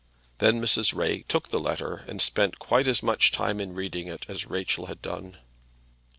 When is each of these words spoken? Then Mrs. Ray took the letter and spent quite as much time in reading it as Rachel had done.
Then 0.39 0.59
Mrs. 0.59 0.95
Ray 0.95 1.21
took 1.27 1.49
the 1.49 1.59
letter 1.59 1.97
and 2.07 2.19
spent 2.23 2.57
quite 2.57 2.87
as 2.87 3.03
much 3.03 3.31
time 3.31 3.59
in 3.59 3.75
reading 3.75 4.07
it 4.07 4.25
as 4.27 4.49
Rachel 4.49 4.87
had 4.87 4.99
done. 4.99 5.37